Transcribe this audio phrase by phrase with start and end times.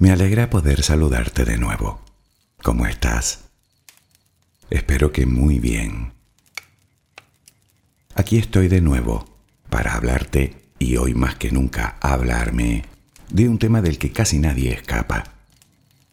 [0.00, 2.00] Me alegra poder saludarte de nuevo.
[2.62, 3.50] ¿Cómo estás?
[4.70, 6.14] Espero que muy bien.
[8.14, 9.26] Aquí estoy de nuevo
[9.68, 12.86] para hablarte y hoy más que nunca hablarme
[13.28, 15.34] de un tema del que casi nadie escapa.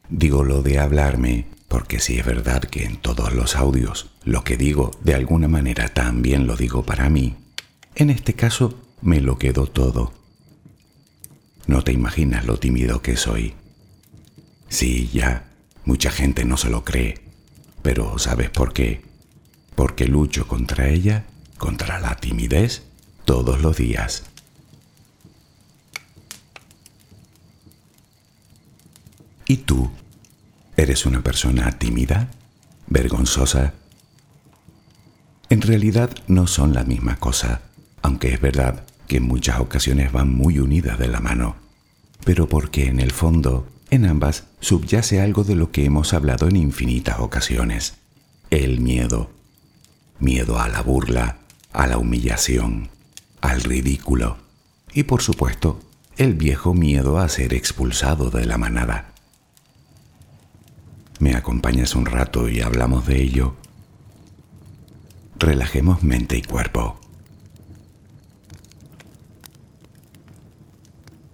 [0.09, 4.57] Digo lo de hablarme porque si es verdad que en todos los audios lo que
[4.57, 7.37] digo de alguna manera también lo digo para mí,
[7.95, 10.11] en este caso me lo quedo todo.
[11.67, 13.55] No te imaginas lo tímido que soy.
[14.69, 15.45] Sí, ya,
[15.85, 17.21] mucha gente no se lo cree,
[17.81, 19.01] pero ¿sabes por qué?
[19.75, 21.25] Porque lucho contra ella,
[21.57, 22.83] contra la timidez,
[23.25, 24.23] todos los días.
[29.47, 29.89] ¿Y tú?
[30.75, 32.29] ¿Eres una persona tímida?
[32.87, 33.73] ¿Vergonzosa?
[35.49, 37.61] En realidad no son la misma cosa,
[38.01, 41.55] aunque es verdad que en muchas ocasiones van muy unidas de la mano,
[42.25, 46.55] pero porque en el fondo en ambas subyace algo de lo que hemos hablado en
[46.55, 47.95] infinitas ocasiones,
[48.49, 49.31] el miedo.
[50.19, 51.37] Miedo a la burla,
[51.71, 52.89] a la humillación,
[53.41, 54.37] al ridículo
[54.93, 55.79] y por supuesto
[56.17, 59.13] el viejo miedo a ser expulsado de la manada.
[61.19, 63.55] ¿Me acompañas un rato y hablamos de ello?
[65.37, 66.99] Relajemos mente y cuerpo.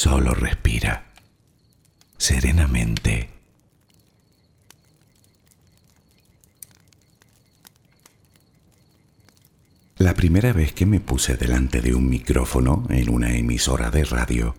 [0.00, 1.06] Solo respira
[2.18, 3.30] serenamente.
[9.96, 14.54] La primera vez que me puse delante de un micrófono en una emisora de radio,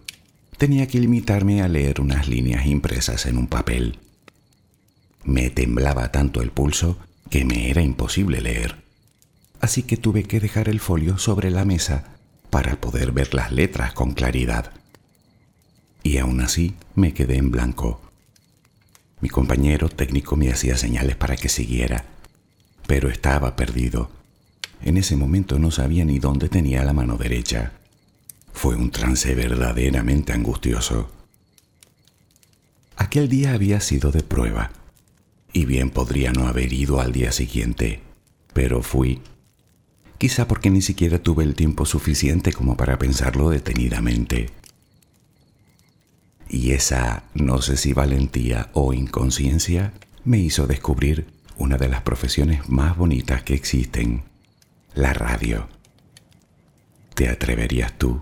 [0.58, 4.00] tenía que limitarme a leer unas líneas impresas en un papel.
[5.24, 6.98] Me temblaba tanto el pulso
[7.30, 8.84] que me era imposible leer,
[9.62, 12.18] así que tuve que dejar el folio sobre la mesa
[12.50, 14.74] para poder ver las letras con claridad.
[16.04, 18.02] Y aún así me quedé en blanco.
[19.22, 22.06] Mi compañero técnico me hacía señales para que siguiera,
[22.88, 24.10] pero estaba perdido
[24.82, 27.74] en ese momento no sabía ni dónde tenía la mano derecha.
[28.54, 31.10] Fue un trance verdaderamente angustioso.
[32.96, 34.72] Aquel día había sido de prueba,
[35.54, 38.02] y bien podría no haber ido al día siguiente,
[38.54, 39.22] pero fui.
[40.18, 44.50] Quizá porque ni siquiera tuve el tiempo suficiente como para pensarlo detenidamente.
[46.50, 49.94] Y esa, no sé si valentía o inconsciencia,
[50.26, 51.28] me hizo descubrir
[51.58, 54.24] una de las profesiones más bonitas que existen
[54.96, 55.70] la radio.
[57.14, 58.20] ¿Te atreverías tú?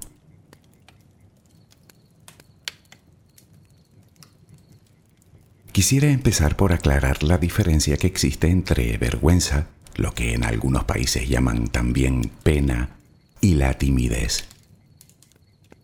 [5.72, 11.30] Quisiera empezar por aclarar la diferencia que existe entre vergüenza, lo que en algunos países
[11.30, 12.98] llaman también pena,
[13.40, 14.46] y la timidez.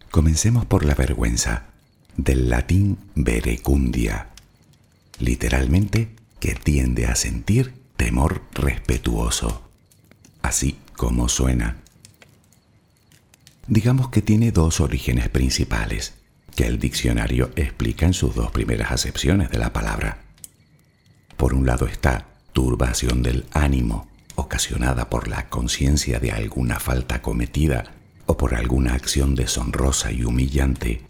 [0.10, 1.73] Comencemos por la vergüenza,
[2.18, 4.30] del latín verecundia,
[5.20, 9.64] literalmente que tiende a sentir temor respetuoso
[10.44, 11.78] así como suena.
[13.66, 16.14] Digamos que tiene dos orígenes principales,
[16.56, 20.20] que el diccionario explica en sus dos primeras acepciones de la palabra.
[21.38, 27.86] Por un lado está turbación del ánimo, ocasionada por la conciencia de alguna falta cometida
[28.26, 31.02] o por alguna acción deshonrosa y humillante.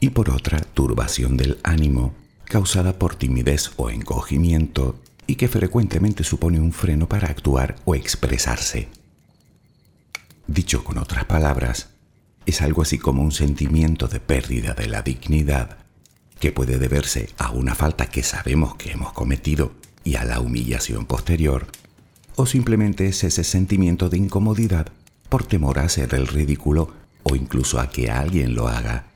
[0.00, 6.60] Y por otra, turbación del ánimo, causada por timidez o encogimiento y que frecuentemente supone
[6.60, 8.88] un freno para actuar o expresarse.
[10.46, 11.88] Dicho con otras palabras,
[12.46, 15.78] es algo así como un sentimiento de pérdida de la dignidad
[16.38, 19.72] que puede deberse a una falta que sabemos que hemos cometido
[20.04, 21.66] y a la humillación posterior,
[22.36, 24.92] o simplemente es ese sentimiento de incomodidad
[25.28, 26.92] por temor a hacer el ridículo
[27.24, 29.06] o incluso a que alguien lo haga.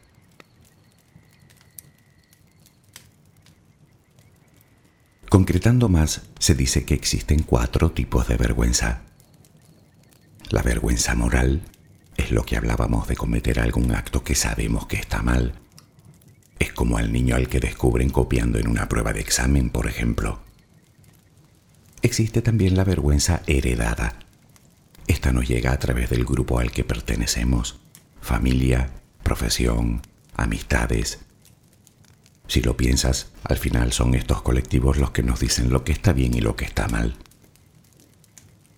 [5.31, 9.03] Concretando más, se dice que existen cuatro tipos de vergüenza.
[10.49, 11.63] La vergüenza moral
[12.17, 15.55] es lo que hablábamos de cometer algún acto que sabemos que está mal.
[16.59, 20.41] Es como al niño al que descubren copiando en una prueba de examen, por ejemplo.
[22.03, 24.17] Existe también la vergüenza heredada.
[25.07, 27.79] Esta nos llega a través del grupo al que pertenecemos,
[28.21, 28.91] familia,
[29.23, 30.03] profesión,
[30.35, 31.21] amistades,
[32.51, 36.13] si lo piensas, al final son estos colectivos los que nos dicen lo que está
[36.13, 37.15] bien y lo que está mal.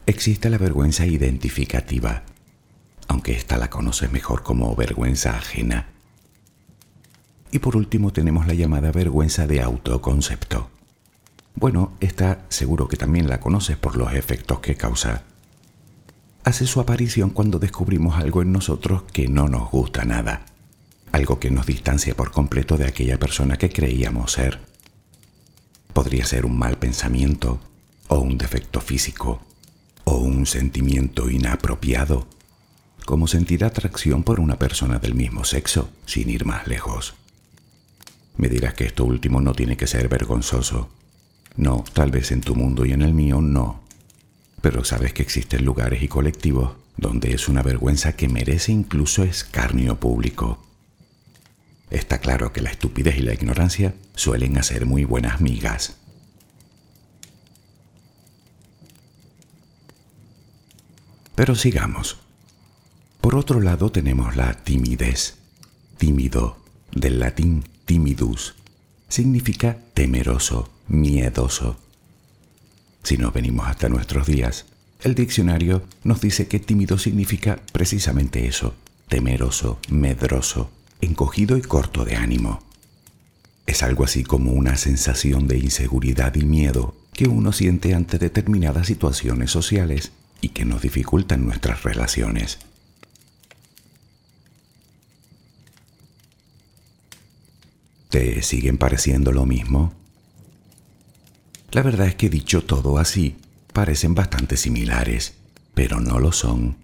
[0.04, 2.22] Existe la vergüenza identificativa,
[3.08, 5.86] aunque esta la conoces mejor como vergüenza ajena.
[7.50, 10.68] Y por último tenemos la llamada vergüenza de autoconcepto.
[11.54, 15.24] Bueno, esta seguro que también la conoces por los efectos que causa.
[16.44, 20.44] Hace su aparición cuando descubrimos algo en nosotros que no nos gusta nada
[21.12, 24.60] algo que nos distancia por completo de aquella persona que creíamos ser.
[25.92, 27.60] Podría ser un mal pensamiento,
[28.08, 29.40] o un defecto físico,
[30.04, 32.26] o un sentimiento inapropiado,
[33.04, 37.14] como sentir atracción por una persona del mismo sexo, sin ir más lejos.
[38.36, 40.90] Me dirás que esto último no tiene que ser vergonzoso.
[41.56, 43.82] No, tal vez en tu mundo y en el mío no.
[44.62, 49.98] Pero sabes que existen lugares y colectivos donde es una vergüenza que merece incluso escarnio
[49.98, 50.71] público.
[51.92, 55.98] Está claro que la estupidez y la ignorancia suelen hacer muy buenas migas.
[61.34, 62.16] Pero sigamos.
[63.20, 65.36] Por otro lado tenemos la timidez.
[65.98, 66.56] Tímido,
[66.92, 68.54] del latín timidus,
[69.08, 71.76] significa temeroso, miedoso.
[73.02, 74.64] Si nos venimos hasta nuestros días,
[75.02, 78.74] el diccionario nos dice que tímido significa precisamente eso,
[79.08, 80.70] temeroso, medroso,
[81.02, 82.60] encogido y corto de ánimo.
[83.66, 88.86] Es algo así como una sensación de inseguridad y miedo que uno siente ante determinadas
[88.86, 92.58] situaciones sociales y que nos dificultan nuestras relaciones.
[98.08, 99.94] ¿Te siguen pareciendo lo mismo?
[101.70, 103.36] La verdad es que dicho todo así,
[103.72, 105.34] parecen bastante similares,
[105.74, 106.76] pero no lo son.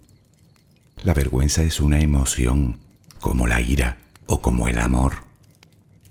[1.05, 2.79] La vergüenza es una emoción,
[3.21, 5.25] como la ira o como el amor.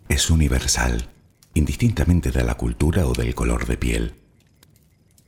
[0.10, 1.10] Es universal,
[1.54, 4.16] indistintamente de la cultura o del color de piel.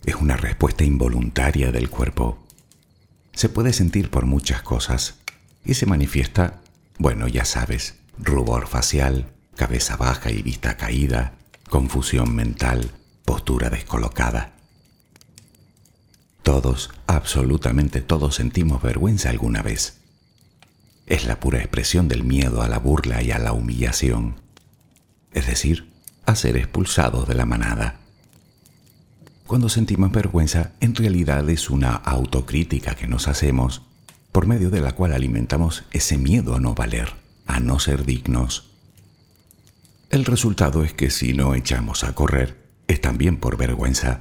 [0.06, 2.40] Es una respuesta involuntaria del cuerpo.
[3.34, 5.20] Se puede sentir por muchas cosas
[5.64, 6.62] y se manifiesta,
[6.98, 11.36] bueno, ya sabes, rubor facial, cabeza baja y vista caída,
[11.70, 12.92] confusión mental,
[13.24, 14.54] postura descolocada.
[16.42, 19.99] Todos, absolutamente todos sentimos vergüenza alguna vez.
[21.10, 24.36] Es la pura expresión del miedo a la burla y a la humillación,
[25.34, 25.92] es decir,
[26.28, 28.00] a ser expulsados de la manada.
[29.48, 33.82] Cuando sentimos vergüenza, en realidad es una autocrítica que nos hacemos,
[34.32, 37.14] por medio de la cual alimentamos ese miedo a no valer,
[37.48, 38.70] a no ser dignos.
[40.12, 42.56] El resultado es que si no echamos a correr,
[42.88, 44.20] es también por vergüenza.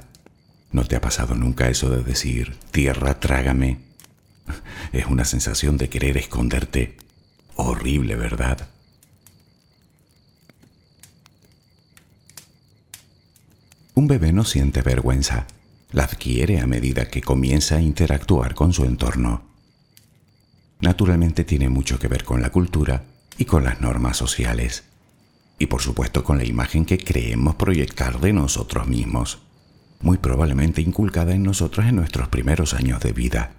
[0.71, 3.88] ¿No te ha pasado nunca eso de decir, tierra, trágame?
[4.91, 6.97] Es una sensación de querer esconderte.
[7.55, 8.69] Horrible, ¿verdad?
[13.95, 15.45] Un bebé no siente vergüenza,
[15.91, 19.43] la adquiere a medida que comienza a interactuar con su entorno.
[20.79, 23.03] Naturalmente tiene mucho que ver con la cultura
[23.37, 24.85] y con las normas sociales
[25.59, 29.39] y por supuesto con la imagen que creemos proyectar de nosotros mismos,
[29.99, 33.58] muy probablemente inculcada en nosotros en nuestros primeros años de vida.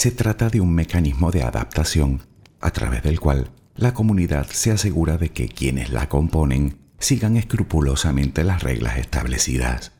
[0.00, 2.22] Se trata de un mecanismo de adaptación
[2.62, 8.42] a través del cual la comunidad se asegura de que quienes la componen sigan escrupulosamente
[8.42, 9.92] las reglas establecidas.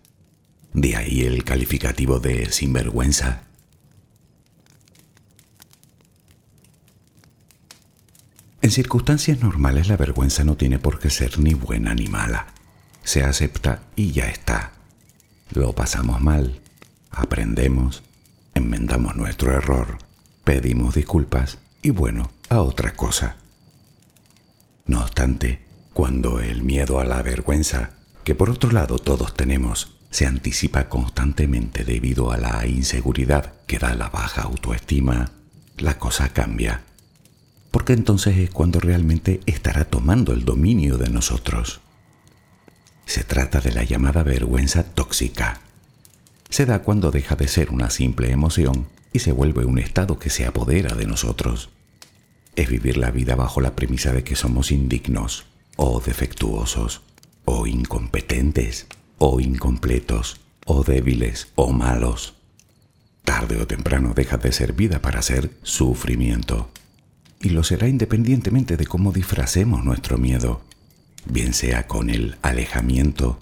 [0.73, 3.43] De ahí el calificativo de sinvergüenza.
[8.63, 12.47] En circunstancias normales la vergüenza no tiene por qué ser ni buena ni mala.
[13.05, 14.73] Se acepta y ya está.
[15.51, 16.59] Lo pasamos mal,
[17.11, 18.03] aprendemos,
[18.61, 19.99] enmendamos nuestro error,
[20.45, 23.37] pedimos disculpas y bueno, a otra cosa.
[24.87, 27.91] No obstante, cuando el miedo a la vergüenza,
[28.25, 33.95] que por otro lado todos tenemos, se anticipa constantemente debido a la inseguridad que da
[33.95, 35.33] la baja autoestima,
[35.79, 36.83] la cosa cambia
[37.71, 41.81] porque entonces es cuando realmente estará tomando el dominio de nosotros.
[43.07, 45.61] Se trata de la llamada vergüenza tóxica.
[46.51, 50.31] Se da cuando deja de ser una simple emoción y se vuelve un estado que
[50.31, 51.71] se apodera de nosotros.
[52.57, 57.03] Es vivir la vida bajo la premisa de que somos indignos, o defectuosos,
[57.45, 58.87] o incompetentes,
[59.19, 62.35] o incompletos, o débiles, o malos.
[63.25, 66.71] Tarde o temprano deja de ser vida para ser sufrimiento
[67.41, 70.61] y lo será independientemente de cómo disfracemos nuestro miedo,
[71.25, 73.41] bien sea con el alejamiento,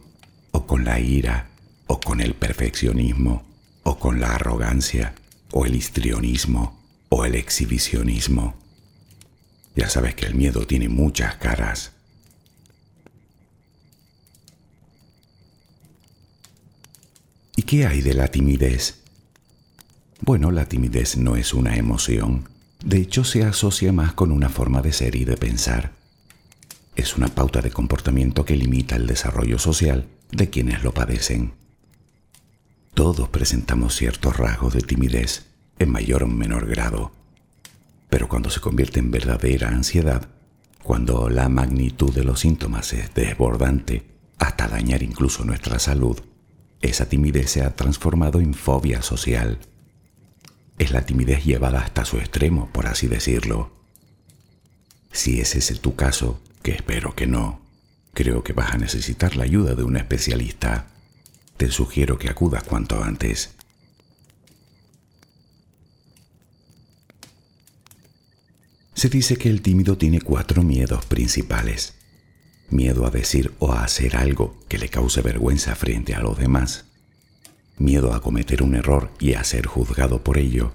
[0.52, 1.47] o con la ira,
[1.88, 3.44] o con el perfeccionismo,
[3.82, 5.14] o con la arrogancia,
[5.50, 8.54] o el histrionismo, o el exhibicionismo.
[9.74, 11.90] Ya sabes que el miedo tiene muchas caras.
[17.56, 19.00] ¿Y qué hay de la timidez?
[20.20, 22.46] Bueno, la timidez no es una emoción,
[22.84, 25.92] de hecho, se asocia más con una forma de ser y de pensar.
[26.94, 31.52] Es una pauta de comportamiento que limita el desarrollo social de quienes lo padecen.
[32.98, 35.46] Todos presentamos ciertos rasgos de timidez,
[35.78, 37.12] en mayor o menor grado.
[38.10, 40.28] Pero cuando se convierte en verdadera ansiedad,
[40.82, 44.02] cuando la magnitud de los síntomas es desbordante
[44.40, 46.18] hasta dañar incluso nuestra salud,
[46.80, 49.60] esa timidez se ha transformado en fobia social
[50.76, 53.70] es la timidez llevada hasta su extremo, por así decirlo.
[55.12, 57.60] Si ese es tu caso, que espero que no,
[58.12, 60.97] creo que vas a necesitar la ayuda de un especialista.
[61.58, 63.54] Te sugiero que acudas cuanto antes.
[68.94, 71.94] Se dice que el tímido tiene cuatro miedos principales.
[72.70, 76.86] Miedo a decir o a hacer algo que le cause vergüenza frente a los demás
[77.78, 80.72] miedo a cometer un error y a ser juzgado por ello,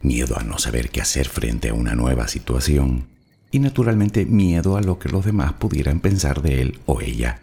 [0.00, 3.08] miedo a no saber qué hacer frente a una nueva situación
[3.50, 7.40] y naturalmente miedo a lo que los demás pudieran pensar de él o ella.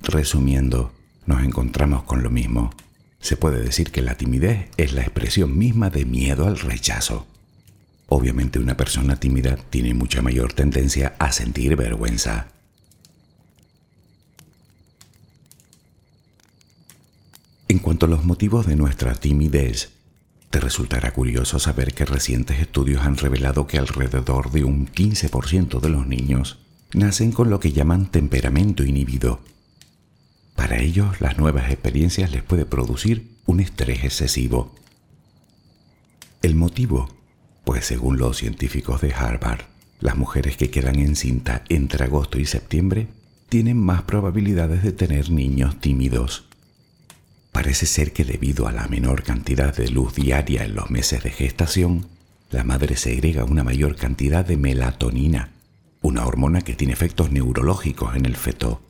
[0.00, 0.92] Resumiendo,
[1.26, 2.70] nos encontramos con lo mismo.
[3.20, 7.26] Se puede decir que la timidez es la expresión misma de miedo al rechazo.
[8.08, 12.48] Obviamente una persona tímida tiene mucha mayor tendencia a sentir vergüenza.
[17.68, 19.92] En cuanto a los motivos de nuestra timidez,
[20.50, 25.88] te resultará curioso saber que recientes estudios han revelado que alrededor de un 15% de
[25.88, 26.58] los niños
[26.92, 29.40] nacen con lo que llaman temperamento inhibido.
[30.54, 34.74] Para ellos, las nuevas experiencias les puede producir un estrés excesivo.
[36.42, 37.08] El motivo,
[37.64, 39.62] pues según los científicos de Harvard,
[40.00, 43.06] las mujeres que quedan en cinta entre agosto y septiembre
[43.48, 46.44] tienen más probabilidades de tener niños tímidos.
[47.52, 51.30] Parece ser que debido a la menor cantidad de luz diaria en los meses de
[51.30, 52.08] gestación,
[52.50, 55.50] la madre segrega una mayor cantidad de melatonina,
[56.00, 58.82] una hormona que tiene efectos neurológicos en el feto.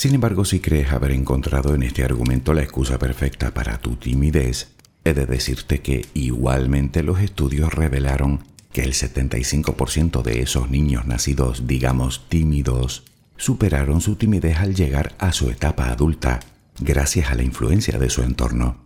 [0.00, 4.72] Sin embargo, si crees haber encontrado en este argumento la excusa perfecta para tu timidez,
[5.04, 11.66] he de decirte que igualmente los estudios revelaron que el 75% de esos niños nacidos,
[11.66, 13.04] digamos, tímidos,
[13.36, 16.40] superaron su timidez al llegar a su etapa adulta
[16.78, 18.78] gracias a la influencia de su entorno.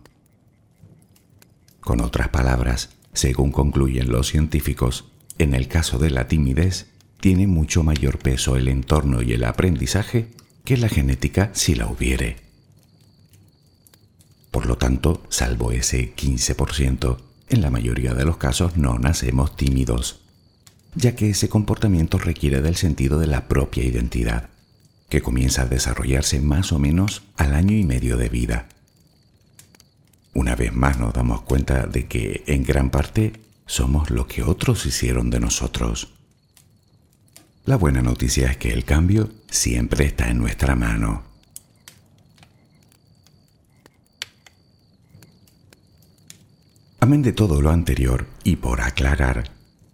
[1.79, 5.05] Con otras palabras, según concluyen los científicos,
[5.37, 6.87] en el caso de la timidez,
[7.21, 10.27] tiene mucho mayor peso el entorno y el aprendizaje
[10.65, 12.37] que la genética si la hubiere.
[14.51, 17.17] Por lo tanto, salvo ese 15%,
[17.49, 20.25] en la mayoría de los casos no nacemos tímidos
[20.95, 24.49] ya que ese comportamiento requiere del sentido de la propia identidad,
[25.09, 28.69] que comienza a desarrollarse más o menos al año y medio de vida.
[30.33, 33.33] Una vez más nos damos cuenta de que en gran parte
[33.67, 36.13] somos lo que otros hicieron de nosotros.
[37.65, 41.23] La buena noticia es que el cambio siempre está en nuestra mano.
[46.99, 49.49] Amén de todo lo anterior y por aclarar,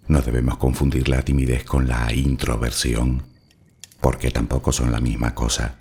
[0.09, 3.23] no debemos confundir la timidez con la introversión,
[4.01, 5.75] porque tampoco son la misma cosa.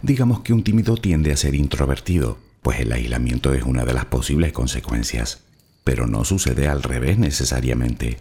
[0.00, 4.04] Digamos que un tímido tiende a ser introvertido, pues el aislamiento es una de las
[4.04, 5.42] posibles consecuencias,
[5.82, 8.20] pero no sucede al revés necesariamente.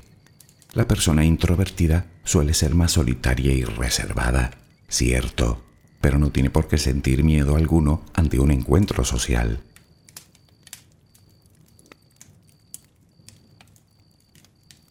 [0.78, 4.52] La persona introvertida suele ser más solitaria y reservada,
[4.88, 5.66] cierto,
[6.02, 9.60] pero no tiene por qué sentir miedo alguno ante un encuentro social.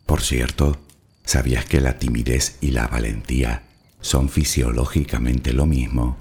[0.06, 0.76] Por cierto,
[1.24, 3.62] ¿sabías que la timidez y la valentía
[4.00, 6.16] son fisiológicamente lo mismo?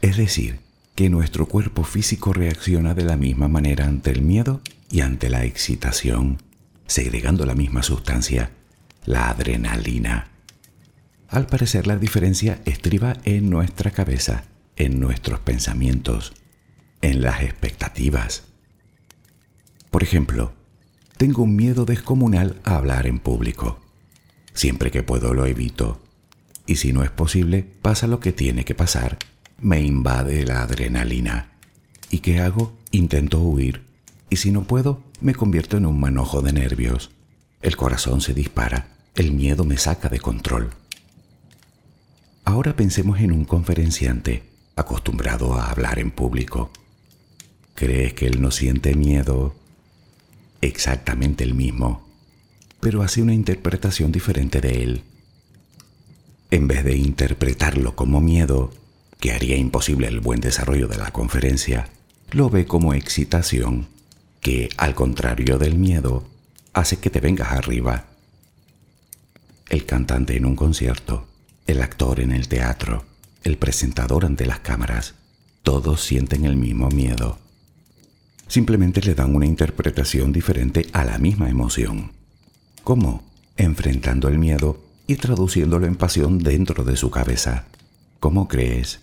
[0.00, 0.60] Es decir,
[0.94, 5.44] que nuestro cuerpo físico reacciona de la misma manera ante el miedo y ante la
[5.44, 6.38] excitación,
[6.92, 8.50] segregando la misma sustancia,
[9.06, 10.28] la adrenalina.
[11.26, 14.44] Al parecer la diferencia estriba en nuestra cabeza,
[14.76, 16.34] en nuestros pensamientos,
[17.00, 18.44] en las expectativas.
[19.90, 20.52] Por ejemplo,
[21.16, 23.80] tengo un miedo descomunal a hablar en público.
[24.52, 26.02] Siempre que puedo lo evito.
[26.66, 29.16] Y si no es posible, pasa lo que tiene que pasar.
[29.58, 31.52] Me invade la adrenalina.
[32.10, 32.76] ¿Y qué hago?
[32.90, 33.91] Intento huir.
[34.32, 37.10] Y si no puedo, me convierto en un manojo de nervios.
[37.60, 38.96] El corazón se dispara.
[39.14, 40.70] El miedo me saca de control.
[42.42, 46.70] Ahora pensemos en un conferenciante acostumbrado a hablar en público.
[47.74, 49.54] ¿Crees que él no siente miedo
[50.62, 52.08] exactamente el mismo,
[52.80, 55.02] pero hace una interpretación diferente de él.
[56.50, 58.72] En vez de interpretarlo como miedo,
[59.20, 61.90] que haría imposible el buen desarrollo de la conferencia,
[62.30, 63.88] lo ve como excitación,
[64.42, 66.28] que, al contrario del miedo,
[66.74, 68.04] hace que te vengas arriba.
[69.70, 71.26] El cantante en un concierto,
[71.66, 73.06] el actor en el teatro,
[73.42, 75.14] el presentador ante las cámaras,
[75.62, 77.38] todos sienten el mismo miedo
[78.52, 82.12] simplemente le dan una interpretación diferente a la misma emoción.
[82.84, 83.24] ¿Cómo?
[83.56, 87.64] Enfrentando el miedo y traduciéndolo en pasión dentro de su cabeza.
[88.20, 89.00] ¿Cómo crees?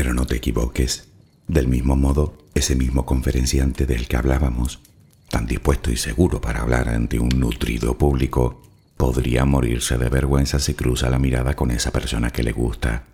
[0.00, 1.08] Pero no te equivoques.
[1.46, 4.80] Del mismo modo, ese mismo conferenciante del que hablábamos,
[5.28, 8.62] tan dispuesto y seguro para hablar ante un nutrido público,
[8.96, 13.04] podría morirse de vergüenza si cruza la mirada con esa persona que le gusta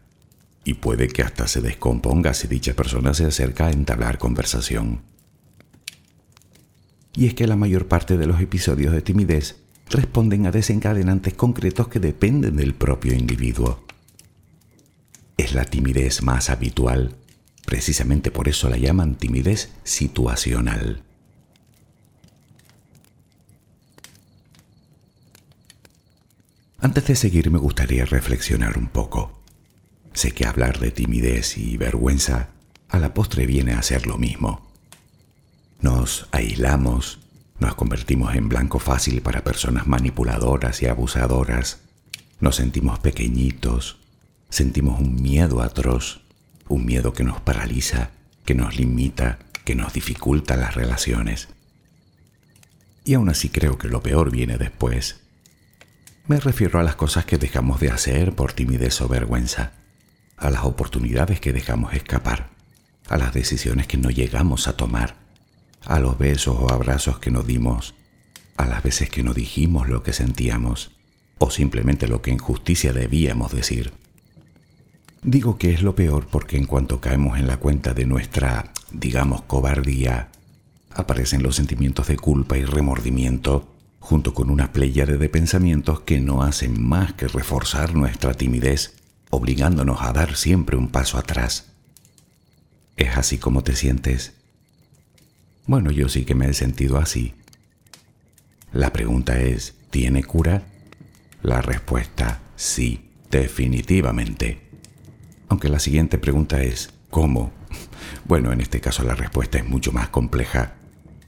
[0.63, 5.01] y puede que hasta se descomponga si dicha persona se acerca a entablar conversación.
[7.17, 9.57] Y es que la mayor parte de los episodios de timidez
[9.91, 13.86] responden a desencadenantes concretos que dependen del propio individuo.
[15.37, 17.17] Es la timidez más habitual,
[17.67, 21.03] precisamente por eso la llaman timidez situacional.
[26.79, 29.43] Antes de seguir me gustaría reflexionar un poco.
[30.13, 32.49] Sé que hablar de timidez y vergüenza
[32.89, 34.71] a la postre viene a ser lo mismo.
[35.81, 37.19] Nos aislamos,
[37.59, 41.81] nos convertimos en blanco fácil para personas manipuladoras y abusadoras.
[42.41, 43.99] Nos sentimos pequeñitos,
[44.49, 46.23] sentimos un miedo atroz,
[46.69, 48.11] un miedo que nos paraliza,
[48.45, 51.49] que nos limita, que nos dificulta las relaciones.
[53.05, 55.21] Y aún así creo que lo peor viene después.
[56.27, 59.73] Me refiero a las cosas que dejamos de hacer por timidez o vergüenza,
[60.37, 62.51] a las oportunidades que dejamos escapar,
[63.09, 65.27] a las decisiones que no llegamos a tomar
[65.87, 67.95] a los besos o abrazos que nos dimos,
[68.57, 70.91] a las veces que no dijimos lo que sentíamos,
[71.39, 73.93] o simplemente lo que en justicia debíamos decir.
[75.27, 79.43] Digo que es lo peor porque en cuanto caemos en la cuenta de nuestra, digamos,
[79.43, 80.29] cobardía,
[80.95, 86.45] aparecen los sentimientos de culpa y remordimiento, junto con una pléyade de pensamientos que no
[86.45, 88.95] hacen más que reforzar nuestra timidez,
[89.31, 91.73] obligándonos a dar siempre un paso atrás.
[92.97, 94.33] ¿Es así como te sientes?
[95.67, 97.35] Bueno, yo sí que me he sentido así.
[98.73, 100.63] La pregunta es, ¿tiene cura?
[101.43, 104.66] La respuesta, sí, definitivamente.
[105.49, 107.53] Aunque la siguiente pregunta es, ¿cómo?
[108.25, 110.75] Bueno, en este caso la respuesta es mucho más compleja.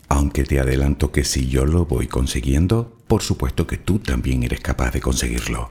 [0.09, 4.61] Aunque te adelanto que si yo lo voy consiguiendo, por supuesto que tú también eres
[4.61, 5.70] capaz de conseguirlo.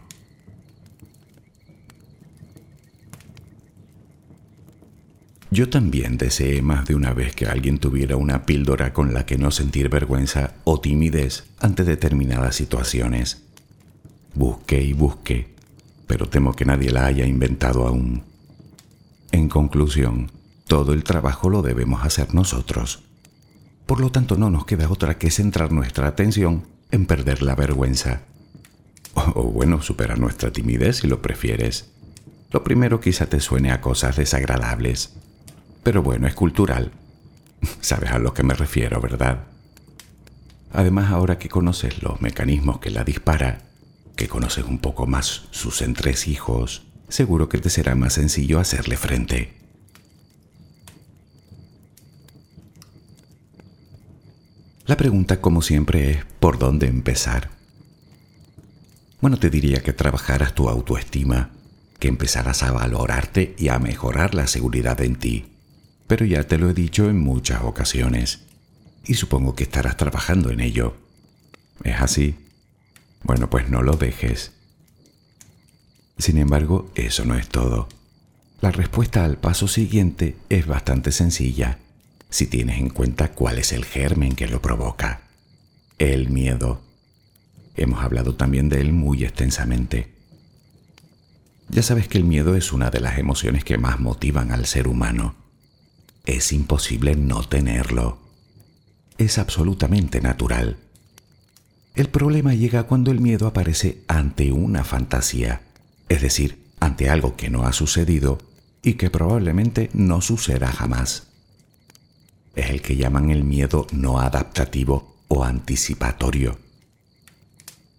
[5.49, 9.37] Yo también deseé más de una vez que alguien tuviera una píldora con la que
[9.37, 13.43] no sentir vergüenza o timidez ante determinadas situaciones.
[14.35, 15.55] Busqué y busqué,
[16.05, 18.23] pero temo que nadie la haya inventado aún.
[19.31, 20.31] En conclusión,
[20.67, 23.03] todo el trabajo lo debemos hacer nosotros.
[23.85, 28.21] Por lo tanto, no nos queda otra que centrar nuestra atención en perder la vergüenza.
[29.13, 31.89] O, bueno, superar nuestra timidez si lo prefieres.
[32.51, 35.13] Lo primero quizá te suene a cosas desagradables,
[35.83, 36.91] pero bueno, es cultural.
[37.81, 39.45] Sabes a lo que me refiero, ¿verdad?
[40.73, 43.61] Además, ahora que conoces los mecanismos que la dispara,
[44.15, 49.53] que conoces un poco más sus entresijos, seguro que te será más sencillo hacerle frente.
[54.85, 57.49] La pregunta, como siempre, es ¿por dónde empezar?
[59.19, 61.51] Bueno, te diría que trabajaras tu autoestima,
[61.99, 65.57] que empezaras a valorarte y a mejorar la seguridad en ti
[66.07, 68.39] pero ya te lo he dicho en muchas ocasiones
[69.05, 70.95] y supongo que estarás trabajando en ello.
[71.83, 72.35] ¿Es así?
[73.23, 74.53] Bueno, pues no lo dejes.
[76.17, 77.87] Sin embargo, eso no es todo.
[78.61, 81.79] La respuesta al paso siguiente es bastante sencilla,
[82.29, 85.21] si tienes en cuenta cuál es el germen que lo provoca.
[85.99, 86.81] El miedo.
[87.75, 90.11] Hemos hablado también de él muy extensamente.
[91.69, 94.87] Ya sabes que el miedo es una de las emociones que más motivan al ser
[94.87, 95.35] humano
[96.27, 98.19] es imposible no tenerlo.
[99.17, 100.77] Es absolutamente natural.
[101.95, 105.61] El problema llega cuando el miedo aparece ante una fantasía,
[106.09, 108.37] es decir, ante algo que no ha sucedido
[108.81, 111.27] y que probablemente no suceda jamás.
[112.55, 116.57] Es el que llaman el miedo no adaptativo o anticipatorio.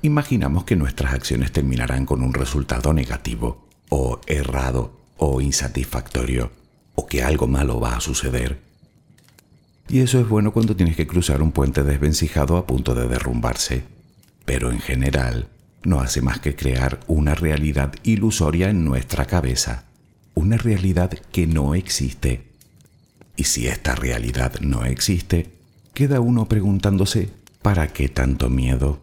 [0.02, 6.52] Imaginamos que nuestras acciones terminarán con un resultado negativo, o errado, o insatisfactorio
[6.98, 8.58] o que algo malo va a suceder.
[9.88, 13.84] Y eso es bueno cuando tienes que cruzar un puente desvencijado a punto de derrumbarse.
[14.44, 15.48] Pero en general,
[15.88, 19.84] no hace más que crear una realidad ilusoria en nuestra cabeza,
[20.34, 22.48] una realidad que no existe.
[23.36, 25.50] Y si esta realidad no existe,
[25.94, 27.30] queda uno preguntándose,
[27.62, 29.00] ¿para qué tanto miedo?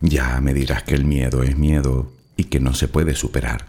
[0.00, 3.66] Ya me dirás que el miedo es miedo y que no se puede superar.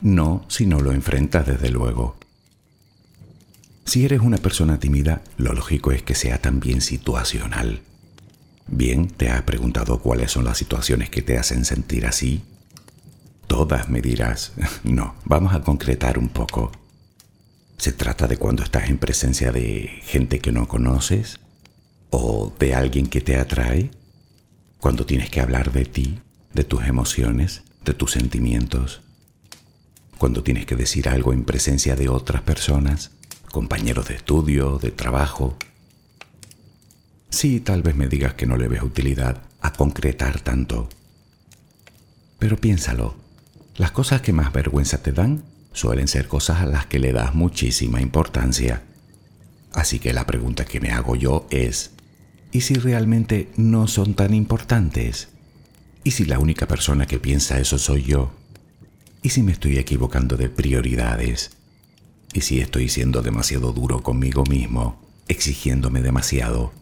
[0.00, 2.16] No si no lo enfrentas desde luego.
[3.86, 7.80] Si eres una persona tímida, lo lógico es que sea también situacional.
[8.66, 12.42] Bien, te has preguntado cuáles son las situaciones que te hacen sentir así.
[13.46, 14.52] Todas me dirás.
[14.84, 16.72] No, vamos a concretar un poco.
[17.78, 21.38] ¿Se trata de cuando estás en presencia de gente que no conoces?
[22.10, 23.90] ¿O de alguien que te atrae?
[24.86, 26.20] cuando tienes que hablar de ti,
[26.52, 29.00] de tus emociones, de tus sentimientos,
[30.18, 33.10] cuando tienes que decir algo en presencia de otras personas,
[33.56, 35.56] compañeros de estudio, de trabajo.
[37.30, 40.90] Sí, tal vez me digas que no le ves utilidad a concretar tanto.
[42.38, 43.14] Pero piénsalo,
[43.78, 45.42] las cosas que más vergüenza te dan
[45.72, 48.82] suelen ser cosas a las que le das muchísima importancia.
[49.72, 51.92] Así que la pregunta que me hago yo es,
[52.52, 55.28] ¿y si realmente no son tan importantes?
[56.04, 58.32] ¿Y si la única persona que piensa eso soy yo?
[59.22, 61.56] ¿Y si me estoy equivocando de prioridades?
[62.32, 66.72] ¿Y si estoy siendo demasiado duro conmigo mismo, exigiéndome demasiado?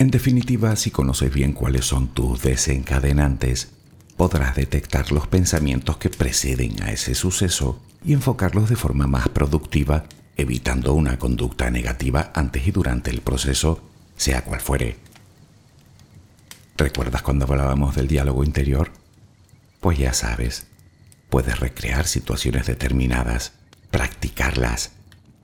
[0.00, 3.68] En definitiva, si conoces bien cuáles son tus desencadenantes,
[4.16, 10.04] podrás detectar los pensamientos que preceden a ese suceso y enfocarlos de forma más productiva,
[10.36, 13.82] evitando una conducta negativa antes y durante el proceso,
[14.16, 14.96] sea cual fuere.
[16.78, 18.90] ¿Recuerdas cuando hablábamos del diálogo interior?
[19.80, 20.66] Pues ya sabes,
[21.28, 23.52] puedes recrear situaciones determinadas,
[23.90, 24.92] practicarlas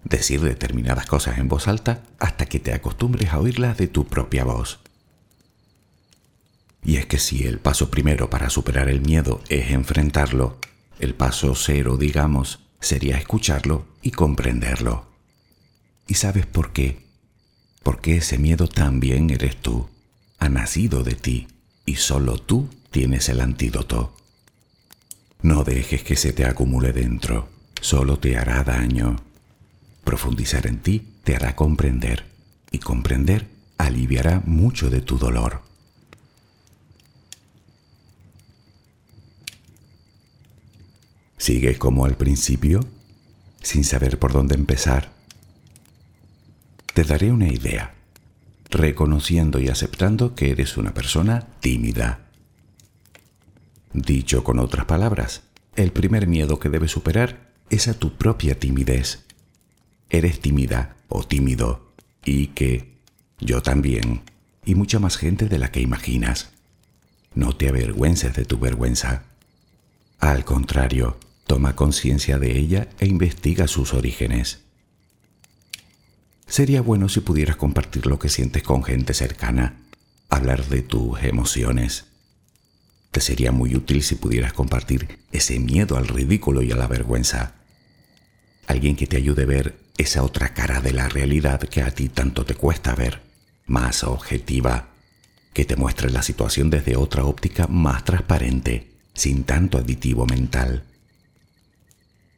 [0.09, 4.45] decir determinadas cosas en voz alta hasta que te acostumbres a oírlas de tu propia
[4.45, 4.81] voz.
[6.85, 10.59] Y es que si el paso primero para superar el miedo es enfrentarlo,
[11.01, 15.11] el paso cero, digamos, sería escucharlo y comprenderlo.
[16.07, 17.05] ¿Y sabes por qué?
[17.83, 19.89] Porque ese miedo también eres tú,
[20.39, 21.49] ha nacido de ti
[21.85, 24.17] y solo tú tienes el antídoto.
[25.47, 27.49] No dejes que se te acumule dentro,
[27.81, 29.15] solo te hará daño.
[30.03, 32.27] Profundizar en ti te hará comprender
[32.73, 33.47] y comprender
[33.79, 35.63] aliviará mucho de tu dolor.
[41.37, 42.81] ¿Sigues como al principio?
[43.63, 45.13] Sin saber por dónde empezar.
[46.93, 47.95] Te daré una idea,
[48.69, 52.26] reconociendo y aceptando que eres una persona tímida.
[53.97, 55.43] Dicho con otras palabras,
[55.75, 59.27] el primer miedo que debes superar es a tu propia timidez
[60.11, 61.93] eres tímida o tímido
[62.25, 62.97] y que
[63.41, 64.23] yo también
[64.65, 66.51] y mucha más gente de la que imaginas.
[67.35, 69.25] No te avergüences de tu vergüenza.
[70.19, 74.61] Al contrario, toma conciencia de ella e investiga sus orígenes.
[76.47, 79.81] Sería bueno si pudieras compartir lo que sientes con gente cercana,
[80.31, 82.06] hablar de tus emociones.
[83.17, 87.55] Te sería muy útil si pudieras compartir ese miedo al ridículo y a la vergüenza.
[88.67, 92.11] Alguien que te ayude a ver esa otra cara de la realidad que a ti
[92.11, 93.23] tanto te cuesta ver,
[93.65, 94.91] más objetiva,
[95.55, 100.85] que te muestre la situación desde otra óptica más transparente, sin tanto aditivo mental.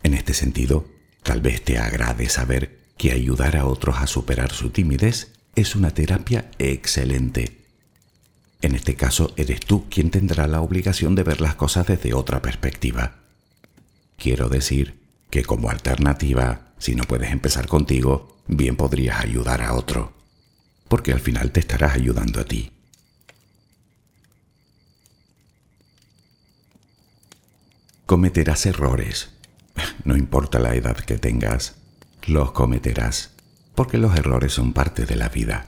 [0.04, 0.86] En este sentido,
[1.24, 5.90] tal vez te agrade saber que ayudar a otros a superar su timidez es una
[5.90, 7.66] terapia excelente.
[8.60, 12.42] En este caso, eres tú quien tendrá la obligación de ver las cosas desde otra
[12.42, 13.16] perspectiva.
[14.16, 14.98] Quiero decir
[15.30, 20.12] que como alternativa si no puedes empezar contigo, bien podrías ayudar a otro,
[20.88, 22.72] porque al final te estarás ayudando a ti.
[28.06, 29.30] Cometerás errores.
[30.04, 31.76] No importa la edad que tengas,
[32.26, 33.32] los cometerás,
[33.74, 35.66] porque los errores son parte de la vida.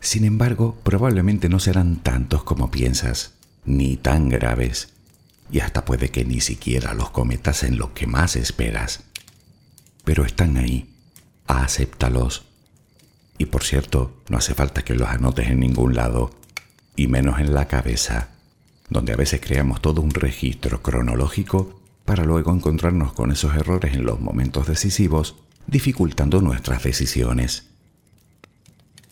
[0.00, 4.90] Sin embargo, probablemente no serán tantos como piensas, ni tan graves,
[5.50, 9.04] y hasta puede que ni siquiera los cometas en lo que más esperas
[10.06, 10.94] pero están ahí.
[11.48, 12.44] Acéptalos.
[13.38, 16.30] Y por cierto, no hace falta que los anotes en ningún lado,
[16.94, 18.28] y menos en la cabeza,
[18.88, 24.06] donde a veces creamos todo un registro cronológico para luego encontrarnos con esos errores en
[24.06, 25.34] los momentos decisivos,
[25.66, 27.70] dificultando nuestras decisiones.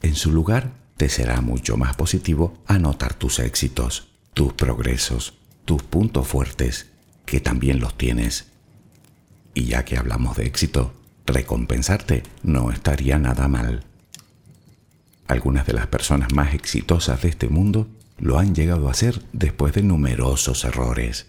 [0.04, 5.32] En su lugar, te será mucho más positivo anotar tus éxitos, tus progresos,
[5.64, 6.90] tus puntos fuertes,
[7.24, 8.48] que también los tienes
[9.54, 10.92] y ya que hablamos de éxito,
[11.24, 13.86] recompensarte no estaría nada mal.
[15.26, 17.88] Algunas de las personas más exitosas de este mundo
[18.18, 21.28] lo han llegado a hacer después de numerosos errores,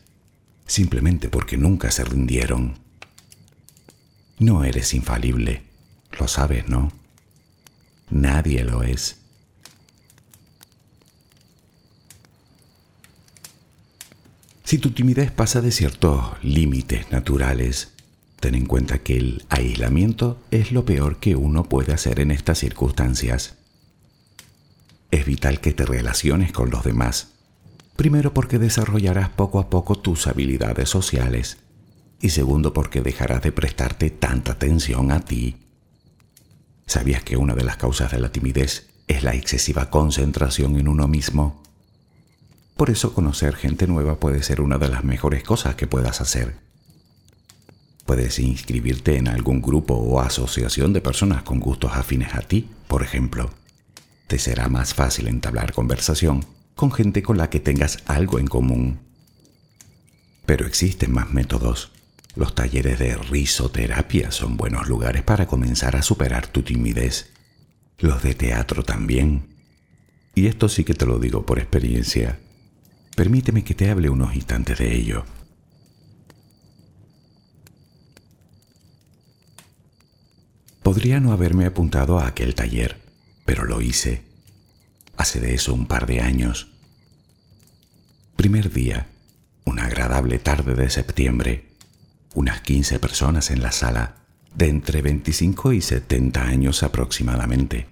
[0.68, 2.78] simplemente porque nunca se rindieron.
[4.38, 5.64] No eres infalible,
[6.20, 7.05] lo sabes, ¿no?
[8.10, 9.18] Nadie lo es.
[14.64, 17.96] Si tu timidez pasa de ciertos límites naturales,
[18.46, 22.60] Ten en cuenta que el aislamiento es lo peor que uno puede hacer en estas
[22.60, 23.56] circunstancias.
[25.10, 27.30] Es vital que te relaciones con los demás.
[27.96, 31.58] Primero porque desarrollarás poco a poco tus habilidades sociales
[32.22, 35.65] y segundo porque dejarás de prestarte tanta atención a ti.
[36.88, 41.08] ¿Sabías que una de las causas de la timidez es la excesiva concentración en uno
[41.08, 41.64] mismo?
[42.78, 46.58] Por eso conocer gente nueva puede ser una de las mejores cosas que puedas hacer.
[48.06, 53.02] Puedes inscribirte en algún grupo o asociación de personas con gustos afines a ti, por
[53.02, 53.50] ejemplo.
[54.28, 59.00] Te será más fácil entablar conversación con gente con la que tengas algo en común.
[60.46, 61.92] Pero existen más métodos.
[62.36, 67.32] Los talleres de risoterapia son buenos lugares para comenzar a superar tu timidez.
[67.98, 69.56] Los de teatro también.
[70.36, 72.40] Y esto sí que te lo digo por experiencia.
[73.16, 75.24] Permíteme que te hable unos instantes de ello.
[80.84, 83.02] Podría no haberme apuntado a aquel taller,
[83.46, 84.24] pero lo hice.
[85.16, 86.68] Hace de eso un par de años.
[88.36, 89.08] Primer día,
[89.64, 91.75] una agradable tarde de septiembre,
[92.36, 94.18] unas 15 personas en la sala,
[94.54, 97.88] de entre 25 y 70 años aproximadamente.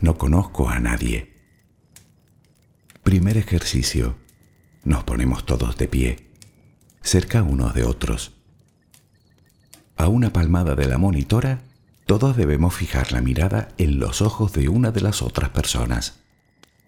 [0.00, 1.34] No conozco a nadie.
[3.02, 4.16] Primer ejercicio.
[4.84, 6.30] Nos ponemos todos de pie,
[7.02, 8.32] cerca unos de otros.
[9.96, 11.62] A una palmada de la monitora,
[12.06, 16.20] todos debemos fijar la mirada en los ojos de una de las otras personas,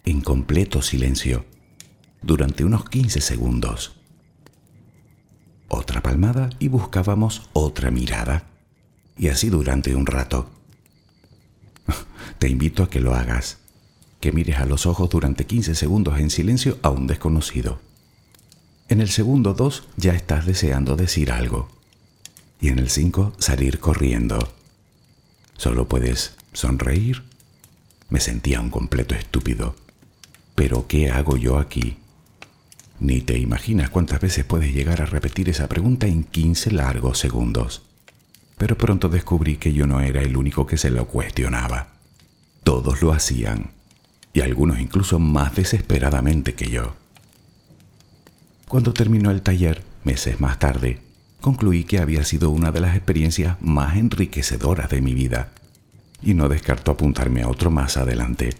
[0.05, 1.45] en completo silencio,
[2.21, 4.00] durante unos 15 segundos
[5.71, 8.43] otra palmada y buscábamos otra mirada.
[9.17, 10.49] Y así durante un rato.
[12.39, 13.57] Te invito a que lo hagas,
[14.19, 17.79] que mires a los ojos durante 15 segundos en silencio a un desconocido.
[18.89, 21.69] En el segundo 2 ya estás deseando decir algo.
[22.59, 24.37] Y en el 5 salir corriendo.
[25.57, 27.23] Solo puedes sonreír.
[28.09, 29.75] Me sentía un completo estúpido.
[30.53, 31.97] Pero ¿qué hago yo aquí?
[33.01, 37.81] Ni te imaginas cuántas veces puedes llegar a repetir esa pregunta en 15 largos segundos.
[38.59, 41.93] Pero pronto descubrí que yo no era el único que se lo cuestionaba.
[42.63, 43.71] Todos lo hacían,
[44.33, 46.93] y algunos incluso más desesperadamente que yo.
[48.67, 51.01] Cuando terminó el taller, meses más tarde,
[51.41, 55.53] concluí que había sido una de las experiencias más enriquecedoras de mi vida,
[56.21, 58.51] y no descarto apuntarme a otro más adelante.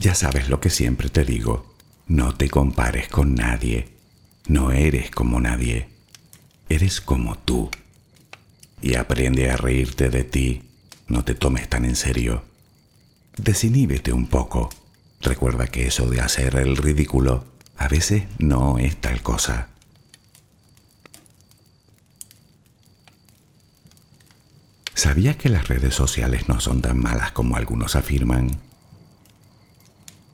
[0.00, 1.75] Ya sabes lo que siempre te digo
[2.06, 3.88] no te compares con nadie.
[4.46, 5.88] No eres como nadie.
[6.68, 7.70] Eres como tú.
[8.80, 10.62] Y aprende a reírte de ti.
[11.08, 12.44] No te tomes tan en serio.
[13.36, 14.70] Desiníbete un poco.
[15.20, 17.44] Recuerda que eso de hacer el ridículo
[17.76, 19.68] a veces no es tal cosa.
[24.94, 28.65] ¿Sabías que las redes sociales no son tan malas como algunos afirman?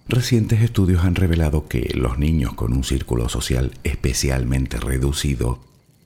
[0.09, 5.61] Recientes estudios han revelado que los niños con un círculo social especialmente reducido,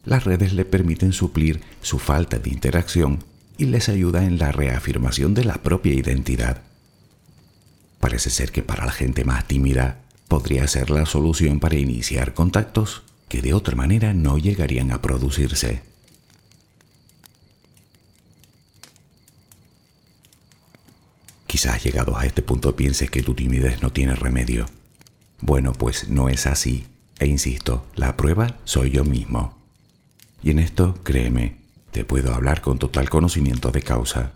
[0.04, 3.24] las redes le permiten suplir su falta de interacción
[3.58, 6.62] y les ayuda en la reafirmación de la propia identidad.
[7.98, 13.02] Parece ser que para la gente más tímida podría ser la solución para iniciar contactos
[13.28, 15.82] que de otra manera no llegarían a producirse.
[21.66, 24.66] Quizás llegados a este punto pienses que tu timidez no tiene remedio.
[25.40, 26.86] Bueno, pues no es así.
[27.18, 29.58] E insisto, la prueba soy yo mismo.
[30.44, 31.56] Y en esto, créeme,
[31.90, 34.34] te puedo hablar con total conocimiento de causa.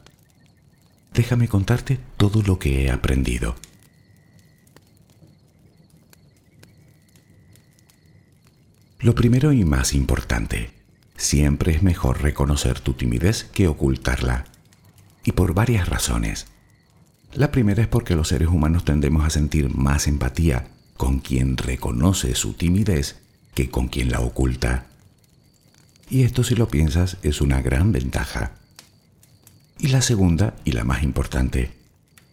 [1.14, 3.54] Déjame contarte todo lo que he aprendido.
[8.98, 10.72] Lo primero y más importante,
[11.16, 14.46] siempre es mejor reconocer tu timidez que ocultarla.
[15.22, 16.48] Y por varias razones.
[17.34, 20.66] La primera es porque los seres humanos tendemos a sentir más empatía
[20.96, 23.20] con quien reconoce su timidez
[23.54, 24.86] que con quien la oculta.
[26.08, 28.52] Y esto si lo piensas es una gran ventaja.
[29.78, 31.70] Y la segunda, y la más importante,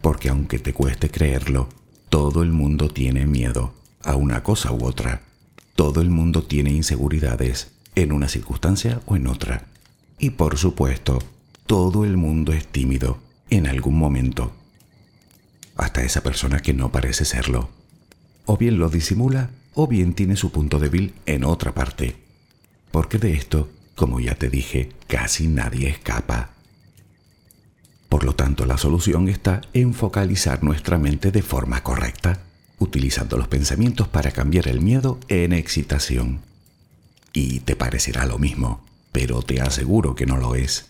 [0.00, 1.68] porque aunque te cueste creerlo,
[2.08, 5.22] todo el mundo tiene miedo a una cosa u otra.
[5.76, 9.66] Todo el mundo tiene inseguridades en una circunstancia o en otra.
[10.18, 11.20] Y por supuesto,
[11.66, 13.18] todo el mundo es tímido
[13.48, 14.57] en algún momento
[15.78, 17.70] hasta esa persona que no parece serlo.
[18.44, 22.16] O bien lo disimula o bien tiene su punto débil en otra parte.
[22.90, 26.50] Porque de esto, como ya te dije, casi nadie escapa.
[28.08, 32.40] Por lo tanto, la solución está en focalizar nuestra mente de forma correcta,
[32.78, 36.40] utilizando los pensamientos para cambiar el miedo en excitación.
[37.32, 40.87] Y te parecerá lo mismo, pero te aseguro que no lo es.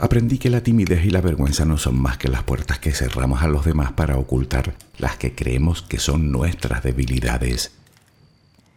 [0.00, 3.42] Aprendí que la timidez y la vergüenza no son más que las puertas que cerramos
[3.42, 7.72] a los demás para ocultar las que creemos que son nuestras debilidades.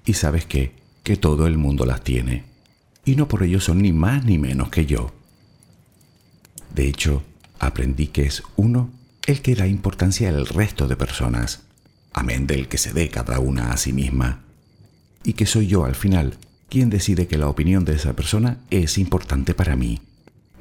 [0.03, 2.45] Y sabes qué, que todo el mundo las tiene,
[3.05, 5.13] y no por ello son ni más ni menos que yo.
[6.74, 7.22] De hecho,
[7.59, 8.89] aprendí que es uno
[9.28, 11.61] el que da importancia al resto de personas,
[12.13, 14.41] amén del que se dé cada una a sí misma,
[15.24, 18.97] y que soy yo al final quien decide que la opinión de esa persona es
[18.97, 19.99] importante para mí,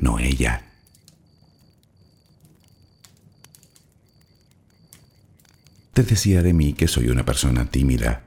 [0.00, 0.66] no ella.
[5.92, 8.24] Te decía de mí que soy una persona tímida,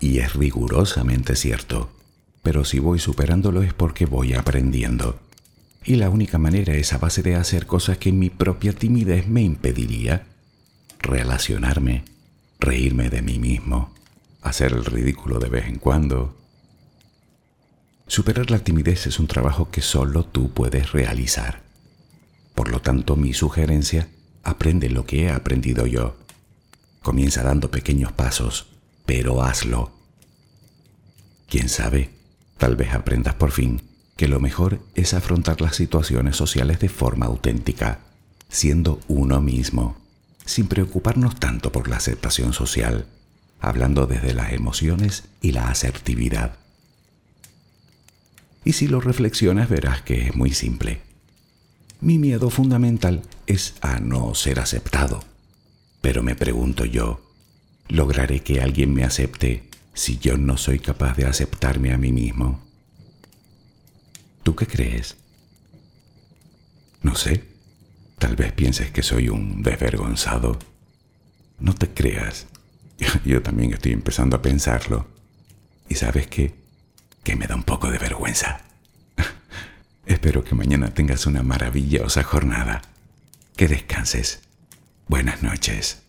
[0.00, 1.90] y es rigurosamente cierto,
[2.42, 5.18] pero si voy superándolo es porque voy aprendiendo.
[5.84, 9.42] Y la única manera es a base de hacer cosas que mi propia timidez me
[9.42, 10.26] impediría.
[10.98, 12.04] Relacionarme,
[12.58, 13.94] reírme de mí mismo,
[14.42, 16.36] hacer el ridículo de vez en cuando.
[18.06, 21.62] Superar la timidez es un trabajo que solo tú puedes realizar.
[22.54, 24.08] Por lo tanto, mi sugerencia,
[24.44, 26.16] aprende lo que he aprendido yo.
[27.02, 28.66] Comienza dando pequeños pasos,
[29.04, 29.92] pero hazlo.
[31.48, 32.10] Quién sabe,
[32.58, 33.82] tal vez aprendas por fin
[34.16, 38.00] que lo mejor es afrontar las situaciones sociales de forma auténtica,
[38.48, 39.96] siendo uno mismo,
[40.44, 43.06] sin preocuparnos tanto por la aceptación social,
[43.60, 46.56] hablando desde las emociones y la asertividad.
[48.66, 51.00] Y si lo reflexionas verás que es muy simple.
[52.00, 55.22] Mi miedo fundamental es a no ser aceptado.
[56.00, 57.20] Pero me pregunto yo,
[57.86, 62.60] ¿lograré que alguien me acepte si yo no soy capaz de aceptarme a mí mismo?
[64.42, 65.16] ¿Tú qué crees?
[67.02, 67.44] No sé.
[68.18, 70.58] Tal vez pienses que soy un desvergonzado.
[71.60, 72.48] No te creas.
[73.24, 75.06] Yo también estoy empezando a pensarlo.
[75.88, 76.65] ¿Y sabes qué?
[77.26, 78.60] Que me da un poco de vergüenza.
[80.06, 82.82] Espero que mañana tengas una maravillosa jornada.
[83.56, 84.42] Que descanses.
[85.08, 86.05] Buenas noches.